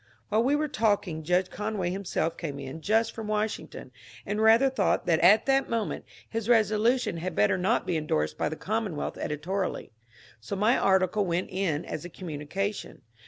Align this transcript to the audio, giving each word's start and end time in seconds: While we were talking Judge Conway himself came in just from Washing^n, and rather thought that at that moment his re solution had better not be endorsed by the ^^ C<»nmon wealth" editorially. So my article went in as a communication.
While 0.29 0.41
we 0.41 0.55
were 0.55 0.67
talking 0.67 1.21
Judge 1.21 1.51
Conway 1.51 1.91
himself 1.91 2.35
came 2.35 2.57
in 2.59 2.81
just 2.81 3.11
from 3.13 3.27
Washing^n, 3.27 3.91
and 4.25 4.41
rather 4.41 4.67
thought 4.67 5.05
that 5.05 5.19
at 5.19 5.45
that 5.45 5.69
moment 5.69 6.05
his 6.27 6.49
re 6.49 6.63
solution 6.63 7.17
had 7.19 7.35
better 7.35 7.55
not 7.55 7.85
be 7.85 7.97
endorsed 7.97 8.35
by 8.35 8.49
the 8.49 8.55
^^ 8.55 8.59
C<»nmon 8.59 8.95
wealth" 8.95 9.17
editorially. 9.19 9.91
So 10.39 10.55
my 10.55 10.75
article 10.75 11.23
went 11.27 11.51
in 11.51 11.85
as 11.85 12.03
a 12.03 12.09
communication. 12.09 13.03